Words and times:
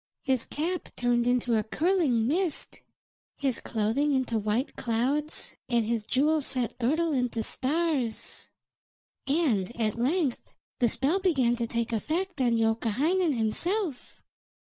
His 0.23 0.45
cap 0.45 0.89
turned 0.95 1.27
into 1.27 1.53
a 1.55 1.63
curling 1.63 2.25
mist, 2.25 2.81
his 3.37 3.59
clothing 3.61 4.15
into 4.15 4.39
white 4.39 4.75
clouds, 4.75 5.53
and 5.69 5.85
his 5.85 6.03
jewel 6.05 6.41
set 6.41 6.79
girdle 6.79 7.13
into 7.13 7.43
stars. 7.43 8.49
And 9.27 9.79
at 9.79 9.99
length 9.99 10.55
the 10.79 10.89
spell 10.89 11.19
began 11.19 11.55
to 11.57 11.67
take 11.67 11.93
effect 11.93 12.41
on 12.41 12.57
Youkahainen 12.57 13.35
himself. 13.37 14.23